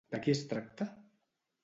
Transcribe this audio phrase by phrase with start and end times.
[0.13, 0.87] De qui es tracta?